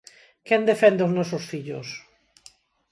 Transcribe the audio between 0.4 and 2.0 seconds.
Quen defende os nosos fillos?